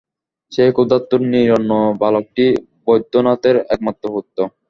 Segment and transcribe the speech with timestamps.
[0.51, 2.45] সেই ক্ষুধাতুর নিরন্ন বালকটি
[2.85, 4.37] বৈদ্যনাথের একমাত্র পুত্র।